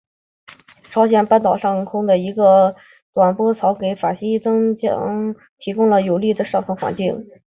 [0.91, 2.75] 朝鲜半岛上空的一个
[3.13, 7.23] 短波槽给法茜的增强提供了有利的上层环境。